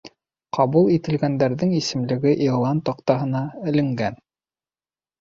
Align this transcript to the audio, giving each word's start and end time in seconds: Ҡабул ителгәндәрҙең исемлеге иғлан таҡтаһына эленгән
Ҡабул 0.57 0.89
ителгәндәрҙең 0.93 1.77
исемлеге 1.81 2.33
иғлан 2.49 2.83
таҡтаһына 2.91 3.47
эленгән 3.71 4.23